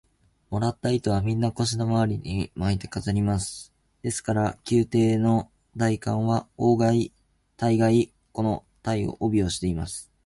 [0.49, 3.71] もらった糸は、みんな腰のまわりに巻いて飾ります。
[4.01, 7.13] ですから、宮廷の大官は大がい、
[8.31, 10.11] この帯をしています。